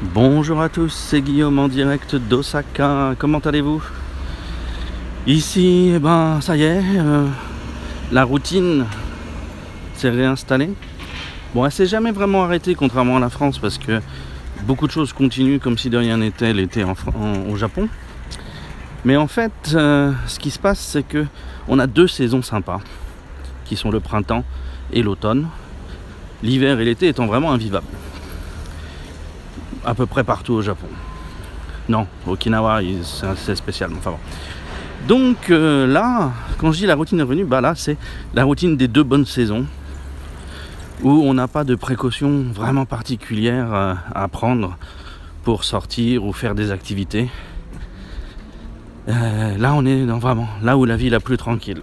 [0.00, 3.16] Bonjour à tous, c'est Guillaume en direct d'Osaka.
[3.18, 3.82] Comment allez-vous?
[5.26, 7.26] Ici, eh ben, ça y est, euh,
[8.12, 8.86] la routine
[9.94, 10.70] s'est réinstallée.
[11.52, 14.00] Bon, elle s'est jamais vraiment arrêtée, contrairement à la France, parce que
[14.62, 16.84] beaucoup de choses continuent comme si de rien n'était l'été
[17.50, 17.88] au Japon.
[19.04, 21.26] Mais en fait, euh, ce qui se passe, c'est que
[21.66, 22.82] on a deux saisons sympas,
[23.64, 24.44] qui sont le printemps
[24.92, 25.48] et l'automne.
[26.44, 27.88] L'hiver et l'été étant vraiment invivables.
[29.84, 30.88] À peu près partout au Japon.
[31.88, 32.80] Non, Okinawa,
[33.36, 33.90] c'est spécial.
[33.96, 34.14] Enfin.
[35.06, 37.96] Donc euh, là, quand je dis la routine revenue, bah là c'est
[38.34, 39.64] la routine des deux bonnes saisons
[41.02, 44.76] où on n'a pas de précautions vraiment particulières euh, à prendre
[45.44, 47.28] pour sortir ou faire des activités.
[49.08, 51.80] Euh, là, on est dans vraiment là où la vie est la plus tranquille.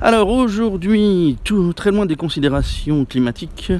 [0.00, 1.36] Alors aujourd'hui,
[1.76, 3.72] très loin des considérations climatiques,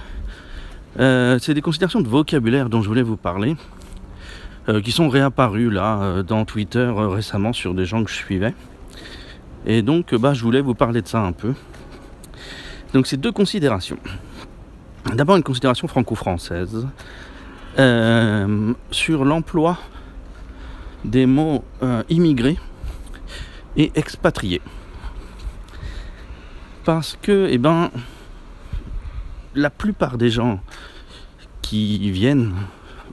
[1.01, 3.56] euh, c'est des considérations de vocabulaire dont je voulais vous parler,
[4.84, 8.55] qui sont réapparues là dans Twitter récemment sur des gens que je suivais.
[9.67, 11.55] Et donc, bah, je voulais vous parler de ça un peu.
[12.92, 13.98] Donc c'est deux considérations.
[15.14, 16.86] D'abord une considération franco-française
[17.78, 19.78] euh, sur l'emploi
[21.05, 22.58] des mots euh, immigrés
[23.77, 24.61] et expatriés.
[26.84, 27.91] Parce que, eh ben,
[29.55, 30.61] la plupart des gens
[31.61, 32.53] qui viennent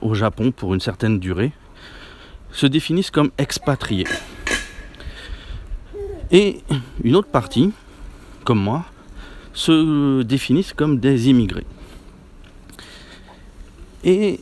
[0.00, 1.52] au Japon pour une certaine durée
[2.52, 4.06] se définissent comme expatriés.
[6.30, 6.60] Et
[7.02, 7.72] une autre partie,
[8.44, 8.84] comme moi,
[9.52, 11.66] se définissent comme des immigrés.
[14.04, 14.40] Et,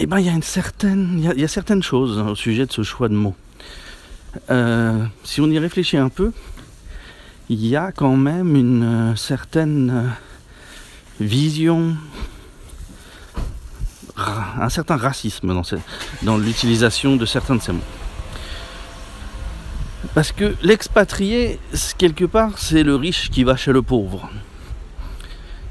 [0.00, 3.34] il y, a certaines choses au sujet de ce choix de mots.
[4.50, 6.32] Euh, si on y réfléchit un peu,
[7.48, 10.08] il y a quand même une euh, certaine euh,
[11.20, 11.96] vision,
[14.60, 15.54] un certain racisme
[16.22, 17.80] dans, l'utilisation de certains de ces mots.
[20.14, 21.58] Parce que l'expatrié,
[21.96, 24.28] quelque part, c'est le riche qui va chez le pauvre.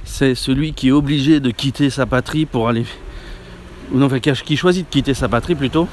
[0.03, 2.85] C'est celui qui est obligé de quitter sa patrie pour aller.
[3.91, 5.87] Ou non, qui choisit de quitter sa patrie plutôt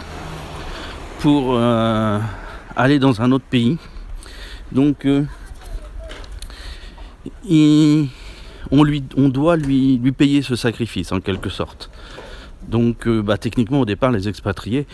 [1.21, 2.19] pour euh,
[2.77, 3.79] aller dans un autre pays.
[4.73, 5.25] Donc, euh,
[8.71, 11.91] on, doit lui, payer ce sacrifice en quelque sorte.
[12.69, 14.87] Donc, euh, bah, techniquement, au départ, les expatriés,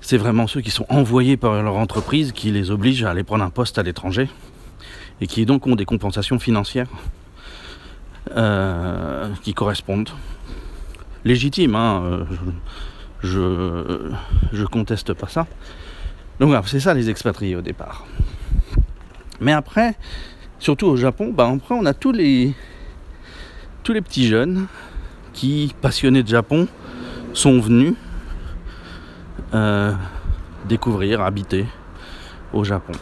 [0.00, 3.44] c'est vraiment ceux qui sont envoyés par leur entreprise qui les obligent à aller prendre
[3.44, 4.28] un poste à l'étranger
[5.20, 6.88] et qui donc ont des compensations financières
[8.36, 10.10] euh, qui correspondent.
[11.24, 12.24] Légitimes, hein, euh,
[13.22, 14.12] je,
[14.52, 15.46] je conteste pas ça.
[16.38, 18.06] Donc c'est ça les expatriés au départ.
[19.40, 19.96] Mais après,
[20.58, 22.54] surtout au Japon, bah après on a tous les
[23.88, 24.66] tous les petits jeunes
[25.32, 26.68] qui, passionnés de Japon,
[27.32, 27.94] sont venus
[29.54, 29.94] euh,
[30.68, 31.64] découvrir, habiter
[32.52, 32.92] au Japon.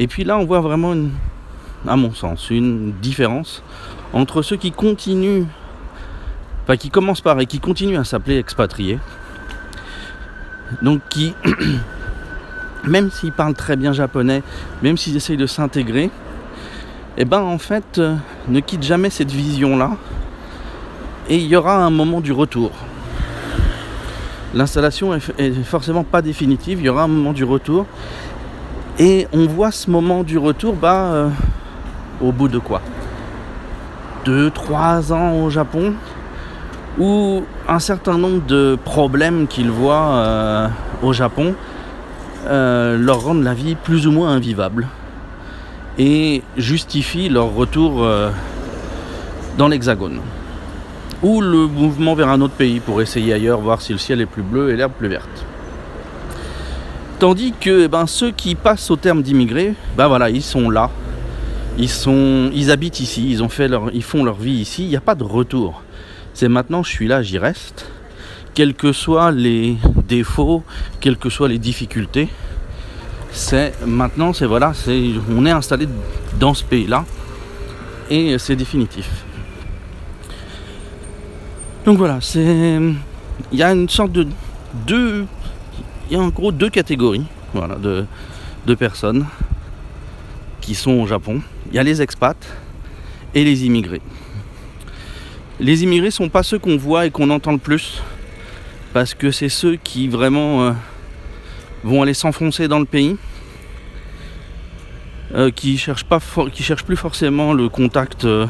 [0.00, 0.96] Et puis là, on voit vraiment,
[1.86, 3.62] à mon sens, une différence
[4.12, 5.44] entre ceux qui continuent,
[6.64, 8.98] enfin qui commencent par et qui continuent à s'appeler expatriés.
[10.82, 11.34] Donc qui,
[12.84, 14.42] même s'ils parlent très bien japonais,
[14.82, 16.10] même s'ils essayent de s'intégrer,
[17.16, 18.14] eh ben en fait, euh,
[18.48, 19.90] ne quittent jamais cette vision-là.
[21.28, 22.70] Et il y aura un moment du retour.
[24.54, 27.86] L'installation est, forcément pas définitive, il y aura un moment du retour.
[28.98, 31.28] Et on voit ce moment du retour bah, euh,
[32.20, 32.80] au bout de quoi?
[34.24, 35.94] 2-3 ans au Japon,
[36.98, 40.68] où un certain nombre de problèmes qu'ils voient euh,
[41.02, 41.54] au Japon
[42.46, 44.88] leur rendent la vie plus ou moins invivable
[45.98, 48.06] et justifient leur retour
[49.58, 50.20] dans l'Hexagone
[51.22, 54.26] ou le mouvement vers un autre pays pour essayer ailleurs, voir si le ciel est
[54.26, 55.44] plus bleu et l'herbe plus verte.
[57.18, 60.90] Tandis que eh ben, ceux qui passent au terme d'immigrés, ben voilà, ils sont là,
[61.78, 63.46] ils, habitent ici, ils,
[63.92, 65.82] ils font leur vie ici, il n'y a pas de retour.
[66.32, 67.90] C'est maintenant, je suis là, j'y reste,
[68.54, 69.76] quels que soient les
[70.08, 70.62] défauts,
[71.00, 72.28] quelles que soient les difficultés.
[73.32, 75.88] C'est maintenant, c'est voilà, c'est, on est installé
[76.38, 77.04] dans ce pays-là
[78.10, 79.08] et c'est définitif.
[81.84, 82.78] Donc voilà, c'est.
[83.52, 84.26] Il y a une sorte de
[84.86, 85.26] deux.
[86.10, 87.24] Il y a en gros deux catégories
[87.54, 89.26] voilà, de, personnes
[90.60, 91.40] qui sont au Japon.
[91.70, 92.36] Il y a les expats
[93.34, 94.02] et les immigrés.
[95.58, 98.02] Les immigrés ne sont pas ceux qu'on voit et qu'on entend le plus,
[98.92, 100.72] parce que c'est ceux qui vraiment euh,
[101.84, 103.16] vont aller s'enfoncer dans le pays,
[105.32, 106.04] euh, qui cherchent
[106.54, 108.46] cherchent plus forcément le contact euh,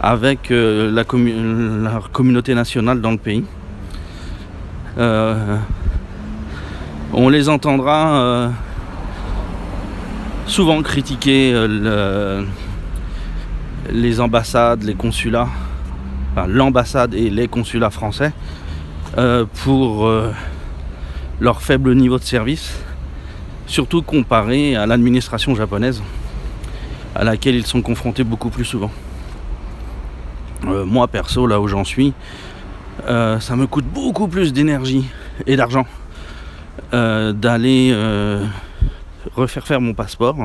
[0.00, 3.44] avec euh, la, communauté nationale dans le pays.
[7.12, 8.50] on les entendra
[10.46, 11.52] souvent critiquer
[13.90, 15.48] les ambassades, les consulats,
[16.48, 18.32] l'ambassade et les consulats français
[19.64, 20.10] pour
[21.42, 22.72] leur faible niveau de service,
[23.66, 26.00] surtout comparé à l'administration japonaise,
[27.16, 28.92] à laquelle ils sont confrontés beaucoup plus souvent.
[30.64, 32.14] moi perso, là où j'en suis,
[33.06, 35.04] ça me coûte beaucoup plus d'énergie
[35.46, 35.84] et d'argent
[36.94, 38.46] euh, d'aller euh,
[39.34, 40.36] refaire faire mon passeport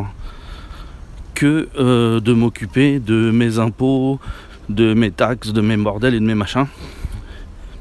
[1.34, 4.20] que euh, de m'occuper de mes impôts,
[4.68, 6.68] de mes taxes, de mes bordels et de mes machins,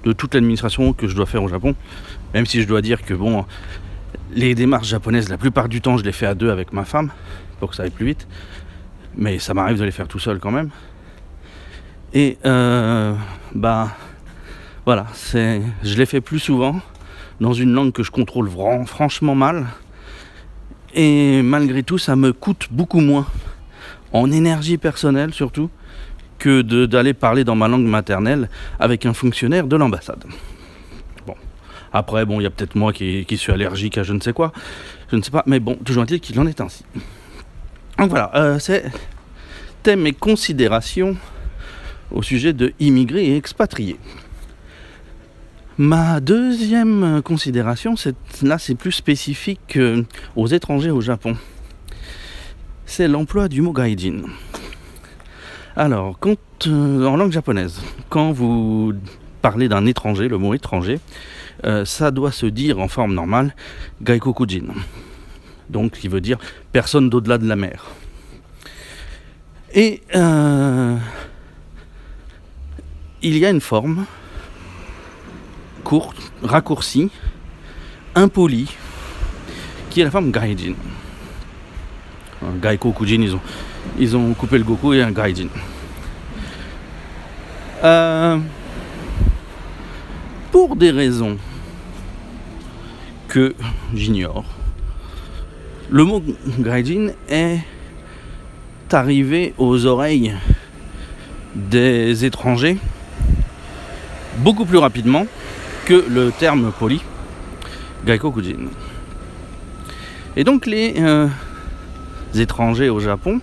[0.05, 1.75] de toute l'administration que je dois faire au Japon.
[2.35, 3.45] Même si je dois dire que bon,
[4.33, 7.11] les démarches japonaises, la plupart du temps, je les fais à deux avec ma femme
[7.59, 8.29] pour que ça aille plus vite.
[9.17, 10.71] Mais ça m'arrive de les faire tout seul quand même.
[12.13, 12.39] Et
[13.55, 13.89] bah
[14.85, 16.81] voilà, c'est, je les fais plus souvent
[17.41, 18.51] dans une langue que je contrôle
[18.87, 19.67] franchement mal.
[20.95, 23.27] Et malgré tout, ça me coûte beaucoup moins,
[24.13, 25.69] en énergie personnelle surtout,
[26.39, 28.49] que d'aller parler dans ma langue maternelle
[28.79, 30.25] avec un fonctionnaire de l'ambassade.
[31.93, 34.53] Après, bon, il y a peut-être moi qui, suis allergique à je ne sais quoi,
[35.11, 36.85] je ne sais pas, mais bon, toujours est-il qu'il en est ainsi.
[37.99, 41.17] Donc voilà, euh, c'était mes considérations
[42.11, 43.99] au sujet de immigrés et expatriés.
[45.79, 47.95] Ma deuxième considération,
[48.43, 50.05] là c'est plus spécifique euh,
[50.35, 51.37] aux étrangers au Japon.
[52.87, 54.23] C'est l'emploi du mot gaijin.
[55.79, 58.95] Alors, quand, euh, en langue japonaise, quand vous
[59.43, 60.99] parlez d'un étranger, le mot étranger,
[61.65, 63.55] euh, ça doit se dire en forme normale
[64.03, 64.65] gaikokujin.
[65.71, 66.39] Donc, qui veut dire
[66.73, 67.87] personne d'au-delà de la mer.
[69.75, 70.03] Et
[73.23, 74.07] il y a une forme
[75.83, 77.11] courte, raccourcie,
[78.15, 78.75] impolie,
[79.91, 80.75] qui est la forme gaijin.
[82.61, 83.41] Gaiko Kujin, ils ont,
[83.99, 85.49] ils ont coupé le Goku et un gaijin.
[87.85, 88.39] Euh,
[90.67, 91.39] pour des raisons
[93.29, 93.55] que
[93.95, 94.45] j'ignore,
[95.91, 96.21] le mot
[96.59, 97.61] gaijin est
[98.91, 100.35] arrivé aux oreilles
[101.55, 102.79] des étrangers
[104.39, 105.29] beaucoup plus rapidement
[105.85, 107.01] que le terme poli,
[108.05, 108.67] Gaikokujin.
[110.35, 111.29] Et donc les euh,
[112.35, 113.41] étrangers au Japon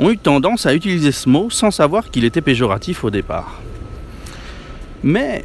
[0.00, 3.60] ont eu tendance à utiliser ce mot sans savoir qu'il était péjoratif au départ.
[5.04, 5.44] Mais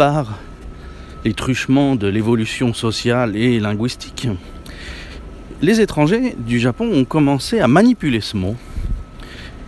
[0.00, 0.38] par
[1.26, 4.28] les truchements de l'évolution sociale et linguistique,
[5.60, 8.56] les étrangers du Japon ont commencé à manipuler ce mot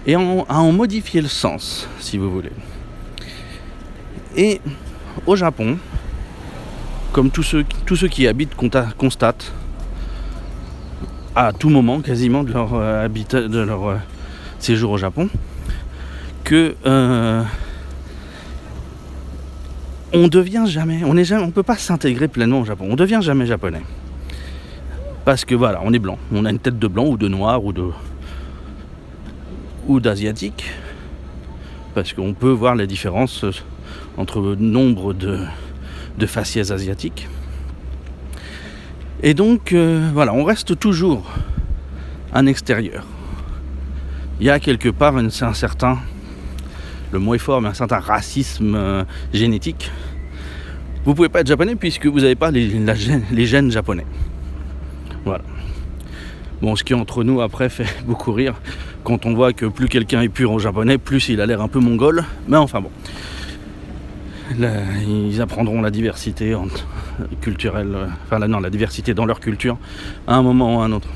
[0.06, 2.52] et à en modifier le sens, si vous voulez.
[4.34, 4.62] Et
[5.26, 5.76] au Japon,
[7.12, 8.54] comme tous ceux, qui habitent
[8.96, 9.52] constatent,
[11.36, 13.96] à tout moment quasiment de leur, euh, euh,
[14.58, 15.28] séjour au Japon,
[16.42, 17.42] que euh,
[20.14, 22.86] on devient jamais, on est jamais, on peut pas s'intégrer pleinement au Japon.
[22.90, 23.82] On devient jamais japonais
[25.24, 27.64] parce que voilà, on est blanc, on a une tête de blanc ou de noir
[27.64, 27.90] ou de
[29.88, 30.70] ou d'asiatique,
[31.94, 33.44] parce qu'on peut voir les différences
[34.16, 35.40] entre nombre de,
[36.18, 37.28] de faciès asiatiques.
[39.24, 41.30] Et donc, euh, voilà, on reste toujours
[42.32, 43.04] un extérieur.
[44.40, 45.98] Il y a quelque part un, certain,
[47.12, 49.90] le mot est fort, mais un certain racisme euh, génétique.
[51.04, 54.06] Vous pouvez pas être japonais puisque vous n'avez pas les, gènes japonais.
[55.24, 55.44] Voilà.
[56.60, 58.54] Bon, ce qui entre nous après fait beaucoup rire
[59.04, 61.68] quand on voit que plus quelqu'un est pur en japonais, plus il a l'air un
[61.68, 62.24] peu mongol.
[62.48, 62.90] Mais enfin bon
[65.08, 66.54] ils apprendront la diversité
[67.40, 69.78] culturelle, enfin non, la diversité dans leur culture
[70.26, 71.08] à un moment ou à un autre.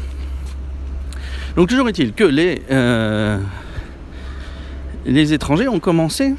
[1.57, 3.39] Donc toujours est-il que les, euh,
[5.07, 6.35] les étrangers ont commencé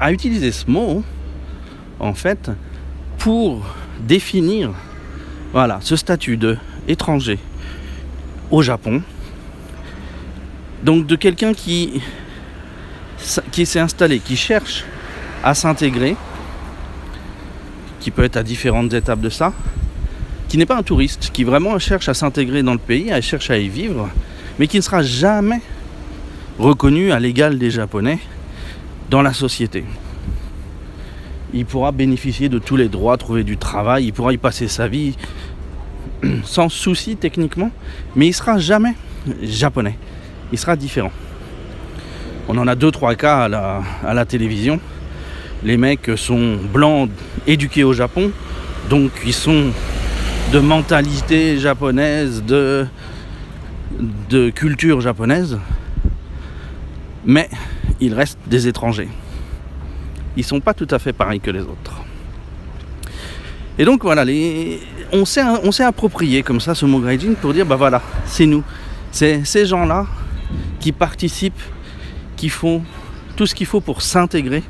[0.00, 1.02] à utiliser ce mot,
[1.98, 2.50] en fait,
[3.18, 3.64] pour
[4.00, 4.72] définir
[5.52, 6.56] voilà, ce statut de
[6.88, 7.38] étranger
[8.50, 9.02] au Japon.
[10.82, 12.02] Donc de quelqu'un qui,
[13.50, 14.84] qui s'est installé, qui cherche
[15.42, 16.16] à s'intégrer,
[18.00, 19.54] qui peut être à différentes étapes de ça,
[20.48, 23.50] qui n'est pas un touriste, qui vraiment cherche à s'intégrer dans le pays, à cherche
[23.50, 24.10] à y vivre,
[24.58, 25.62] mais qui ne sera jamais
[26.58, 28.18] reconnu à l'égal des Japonais
[29.10, 29.84] dans la société.
[31.52, 34.88] Il pourra bénéficier de tous les droits, trouver du travail, il pourra y passer sa
[34.88, 35.16] vie
[36.44, 37.70] sans souci techniquement,
[38.16, 38.94] mais il sera jamais
[39.42, 39.96] japonais.
[40.52, 41.12] Il sera différent.
[42.48, 43.48] On en a deux trois cas
[44.02, 44.80] à la, télévision
[45.62, 47.08] les mecs sont blancs,
[47.46, 48.30] éduqués au Japon,
[48.90, 49.70] donc ils sont
[50.52, 52.86] de mentalité japonaise, de
[54.50, 55.58] culture japonaise,
[57.24, 57.48] mais
[58.00, 59.08] ils restent des étrangers.
[60.36, 62.02] Ils sont pas tout à fait pareils que les autres.
[63.78, 64.24] Et donc voilà,
[65.12, 68.62] on s'est approprié comme ça ce mot gaijin pour dire bah voilà, c'est nous.
[69.10, 70.06] C'est ces gens-là
[70.80, 71.62] qui participent,
[72.36, 72.82] qui font
[73.36, 74.62] tout ce qu'il faut pour s'intégrer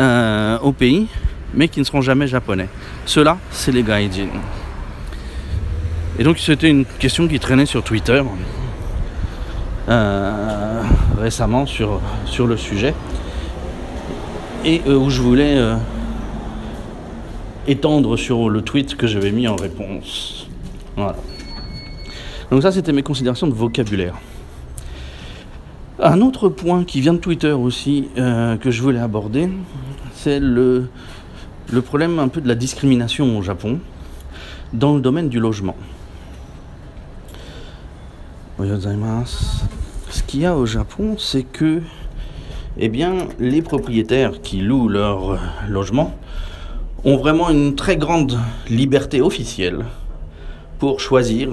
[0.00, 1.06] euh, au pays,
[1.54, 2.68] mais qui ne seront jamais japonais.
[3.06, 4.28] Ceux-là, c'est les gaijin.
[6.18, 8.22] Et donc c'était une question qui traînait sur Twitter
[9.88, 10.71] euh,
[11.22, 12.94] récemment sur, sur le sujet
[14.64, 15.58] et euh, où je voulais
[17.66, 20.48] étendre sur le tweet que j'avais mis en réponse.
[20.96, 21.16] Voilà.
[22.50, 24.14] Donc ça c'était mes considérations de vocabulaire.
[25.98, 29.48] Un autre point qui vient de Twitter aussi euh, que je voulais aborder,
[30.14, 30.88] c'est le,
[31.72, 33.78] le problème un peu de la discrimination au Japon
[34.72, 35.76] dans le domaine du logement.
[40.32, 41.82] Qu'il y a au Japon, c'est que
[42.78, 46.14] eh bien, les propriétaires qui louent leur logement
[47.04, 48.38] ont vraiment une très grande
[48.70, 49.84] liberté officielle
[50.78, 51.50] pour choisir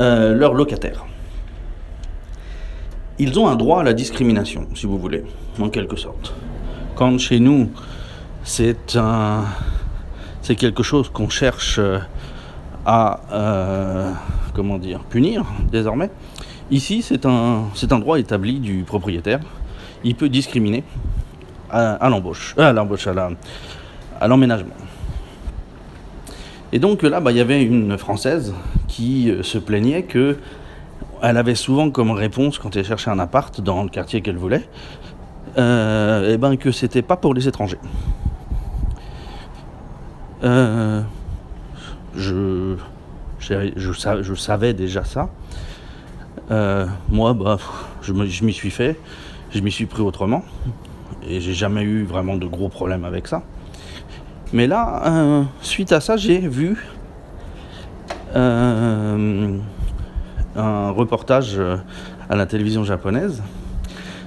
[0.00, 1.04] euh, leurs locataires
[3.18, 5.22] ils ont un droit à la discrimination, si vous voulez,
[5.60, 6.32] en quelque sorte.
[6.94, 7.70] Quand chez nous,
[8.42, 9.44] c'est un,
[10.40, 11.98] c'est quelque chose qu'on cherche euh,
[12.86, 14.12] à, euh,
[14.54, 16.08] comment dire, punir désormais.
[16.70, 19.40] Ici, c'est un, un droit établi du propriétaire.
[20.04, 20.84] Il peut discriminer
[21.68, 24.74] à, l'embauche, euh, à l'embauche, à, l'emménagement.
[26.72, 28.54] Et donc là, bah, il y avait une Française
[28.86, 30.36] qui se plaignait que
[31.22, 34.66] elle avait souvent comme réponse quand elle cherchait un appart dans le quartier qu'elle voulait,
[35.58, 37.78] euh, eh ben que c'était pas pour les étrangers.
[40.42, 41.02] Euh,
[42.16, 42.76] je,
[43.38, 45.28] je, savais déjà ça.
[46.50, 47.58] Euh, moi, bah,
[48.02, 48.98] je m'y suis fait,
[49.52, 50.44] je m'y suis pris autrement,
[51.26, 53.42] et j'ai jamais eu vraiment de gros problèmes avec ça.
[54.52, 56.76] Mais là, suite à ça, j'ai vu
[60.56, 61.76] un reportage euh,
[62.28, 63.42] à la télévision japonaise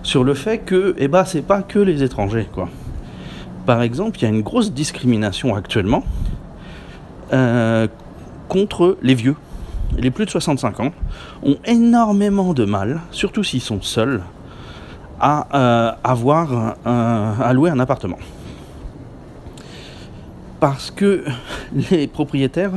[0.03, 2.69] sur le fait que, eh ben, c'est pas que les étrangers, quoi.
[3.65, 6.03] Par exemple, il y a une grosse discrimination actuellement
[7.31, 7.87] euh,
[8.49, 9.35] contre les vieux.
[9.97, 10.91] Les plus de 65 ans
[11.43, 14.21] ont énormément de mal, surtout s'ils sont seuls,
[15.19, 18.17] à euh, avoir à louer un appartement.
[20.59, 21.23] Parce que
[21.91, 22.71] les propriétaires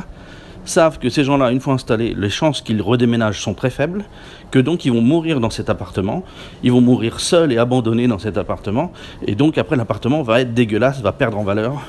[0.69, 4.05] savent que ces gens-là, une fois installés, les chances qu'ils redéménagent sont très faibles,
[4.51, 6.25] que donc ils vont mourir dans cet appartement,
[6.63, 8.93] ils vont mourir seuls et abandonnés dans cet appartement,
[9.27, 11.83] et donc après l'appartement va être dégueulasse, va perdre en valeur,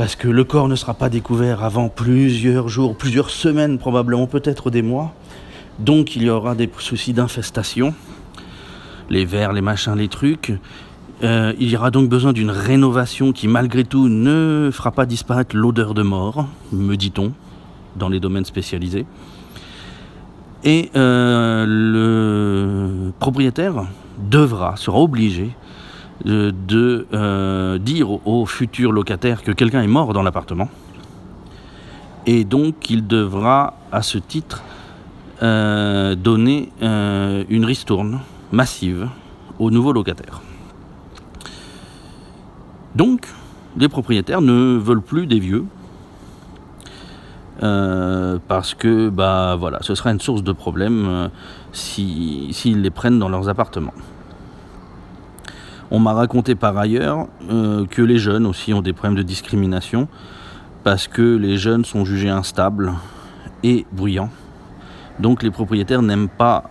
[0.00, 4.70] parce que le corps ne sera pas découvert avant plusieurs jours, plusieurs semaines probablement, peut-être
[4.70, 5.12] des mois,
[5.78, 7.92] donc il y aura des soucis d'infestation,
[9.10, 10.54] les vers, les machins, les trucs,
[11.22, 15.54] euh, il y aura donc besoin d'une rénovation qui, malgré tout, ne fera pas disparaître
[15.54, 17.34] l'odeur de mort, me dit-on,
[17.96, 19.04] dans les domaines spécialisés.
[20.64, 23.84] Et euh, le propriétaire
[24.30, 25.54] devra, sera obligé
[26.24, 30.68] de, euh, dire aux futurs locataires que quelqu'un est mort dans l'appartement.
[32.26, 34.62] Et donc il devra, à ce titre,
[35.40, 38.20] donner une ristourne
[38.52, 39.08] massive
[39.58, 40.42] aux nouveaux locataires.
[42.94, 43.28] Donc,
[43.76, 45.64] les propriétaires ne veulent plus des vieux.
[47.62, 51.28] Euh, parce que bah voilà, ce sera une source de problème euh,
[51.72, 53.92] s'ils les prennent dans leurs appartements.
[55.90, 60.08] On m'a raconté par ailleurs euh, que les jeunes aussi ont des problèmes de discrimination
[60.84, 62.92] parce que les jeunes sont jugés instables
[63.62, 64.30] et bruyants.
[65.18, 66.64] Donc les propriétaires n'aiment pas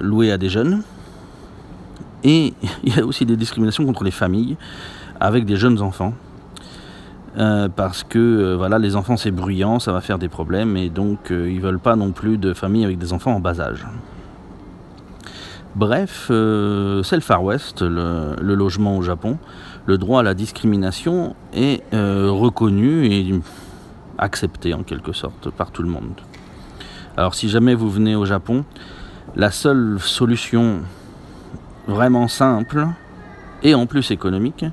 [0.00, 0.82] louer à des jeunes
[2.24, 4.56] et il y a aussi des discriminations contre les familles
[5.20, 6.14] avec des jeunes enfants.
[7.36, 10.88] Euh, parce que euh, voilà, les enfants c'est bruyant, ça va faire des problèmes et
[10.88, 13.84] donc euh, ils veulent pas non plus de famille avec des enfants en bas âge.
[15.76, 19.38] Bref, c'est le Far West, le, logement au Japon.
[19.86, 23.34] Le droit à la discrimination est reconnu et
[24.18, 26.20] accepté en quelque sorte par tout le monde.
[27.16, 28.64] Alors si jamais vous venez au Japon,
[29.36, 30.80] la seule solution
[31.86, 32.88] vraiment simple
[33.62, 34.64] et en plus économique,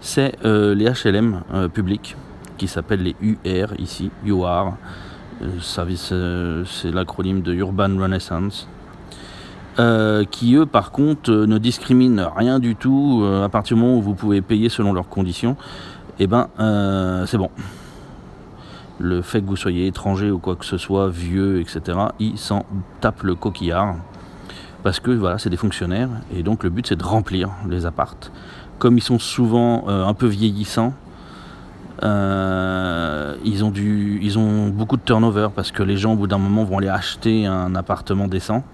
[0.00, 2.16] c'est euh, les HLM euh, publics
[2.58, 4.74] qui s'appellent les UR ici, UR.
[5.42, 8.68] Euh, c'est l'acronyme de Urban Renaissance.
[9.78, 14.02] Euh, qui eux par contre ne discriminent rien du tout à partir du moment où
[14.02, 15.56] vous pouvez payer selon leurs conditions.
[16.18, 16.48] Et eh ben
[17.26, 17.50] c'est bon.
[18.98, 22.64] Le fait que vous soyez étranger ou quoi que ce soit, vieux, etc., ils s'en
[23.00, 23.96] tapent le coquillard
[24.82, 28.30] parce que voilà, c'est des fonctionnaires et donc le but c'est de remplir les appartes.
[28.78, 30.92] Comme ils sont souvent un peu vieillissants,
[32.02, 36.26] euh, ils, ont du, ils ont beaucoup de turnover parce que les gens au bout
[36.26, 38.64] d'un moment vont aller acheter un appartement décent.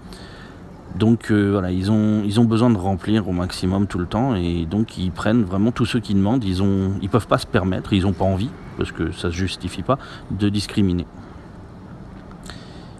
[0.95, 4.97] Donc euh, voilà, ils ont, besoin de remplir au maximum tout le temps et donc
[4.97, 6.43] ils prennent vraiment tous ceux qui demandent.
[6.43, 9.37] Ils ne peuvent pas se permettre, ils n'ont pas envie, parce que ça ne se
[9.37, 9.97] justifie pas,
[10.31, 11.05] de discriminer.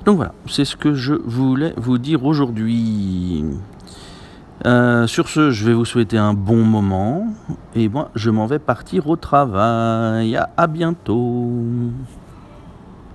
[0.05, 3.43] Donc voilà, c'est ce que je voulais vous dire aujourd'hui.
[4.65, 7.27] Euh, sur ce, je vais vous souhaiter un bon moment
[7.75, 10.39] et moi je m'en vais partir au travail.
[10.58, 11.91] À bientôt.